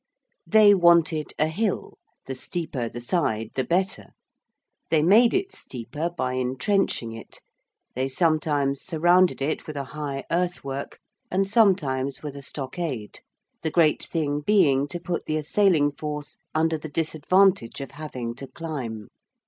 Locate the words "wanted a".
0.73-1.45